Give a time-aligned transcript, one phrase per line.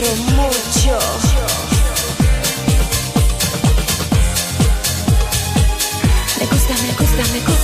[0.00, 0.98] quiero mucho.
[6.40, 7.63] Me gusta, me gusta, me gusta.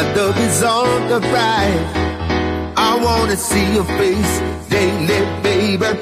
[0.00, 1.92] My love is on the rise.
[2.74, 4.34] I wanna see your face
[4.70, 5.92] daily, baby.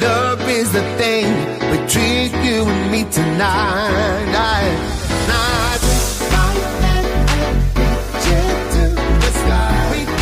[0.00, 1.28] Love is the thing
[1.74, 4.24] between you and me tonight.
[4.32, 4.80] Night.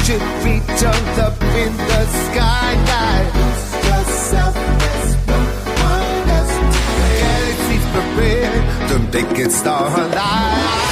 [0.05, 3.29] Should reach up in the skyline.
[3.39, 5.49] Lose yourself, that's what
[5.87, 6.53] one does.
[7.23, 10.92] Galaxies prepared, to make it start alive.